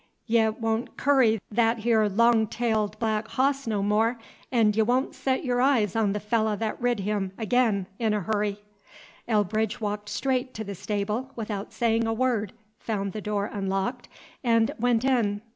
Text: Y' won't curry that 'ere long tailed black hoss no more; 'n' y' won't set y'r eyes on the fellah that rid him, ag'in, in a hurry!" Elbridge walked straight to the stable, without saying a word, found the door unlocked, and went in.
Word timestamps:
Y' 0.25 0.47
won't 0.49 0.97
curry 0.97 1.39
that 1.51 1.85
'ere 1.85 2.09
long 2.09 2.47
tailed 2.47 2.97
black 2.97 3.27
hoss 3.27 3.67
no 3.67 3.83
more; 3.83 4.17
'n' 4.51 4.71
y' 4.75 4.81
won't 4.81 5.13
set 5.13 5.45
y'r 5.45 5.61
eyes 5.61 5.95
on 5.95 6.13
the 6.13 6.19
fellah 6.19 6.57
that 6.57 6.81
rid 6.81 7.01
him, 7.01 7.31
ag'in, 7.37 7.85
in 7.99 8.11
a 8.15 8.21
hurry!" 8.21 8.57
Elbridge 9.27 9.79
walked 9.79 10.09
straight 10.09 10.55
to 10.55 10.63
the 10.63 10.73
stable, 10.73 11.29
without 11.35 11.71
saying 11.71 12.07
a 12.07 12.13
word, 12.15 12.51
found 12.79 13.13
the 13.13 13.21
door 13.21 13.51
unlocked, 13.53 14.07
and 14.43 14.71
went 14.79 15.05
in. 15.05 15.43